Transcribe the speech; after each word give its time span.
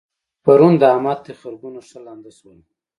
پرون 0.43 0.73
د 0.79 0.83
احمد 0.93 1.19
تخرګونه 1.27 1.79
ښه 1.87 1.99
لانده 2.05 2.31
شول. 2.37 2.59